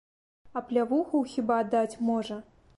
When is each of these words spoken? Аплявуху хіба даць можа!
Аплявуху 0.61 1.21
хіба 1.35 1.61
даць 1.77 1.99
можа! 2.11 2.43